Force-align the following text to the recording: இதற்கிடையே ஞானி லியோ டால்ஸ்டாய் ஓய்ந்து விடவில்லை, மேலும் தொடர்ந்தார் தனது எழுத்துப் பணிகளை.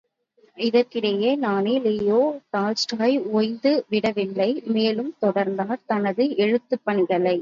இதற்கிடையே 0.57 1.35
ஞானி 1.37 1.79
லியோ 1.79 2.39
டால்ஸ்டாய் 2.49 3.23
ஓய்ந்து 3.31 3.85
விடவில்லை, 3.89 4.61
மேலும் 4.65 5.13
தொடர்ந்தார் 5.21 5.79
தனது 5.85 6.35
எழுத்துப் 6.37 6.81
பணிகளை. 6.83 7.29